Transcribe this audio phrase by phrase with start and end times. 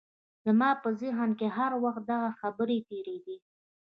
[0.45, 3.37] زما په ذهن کې هر وخت دغه خبرې تېرېدې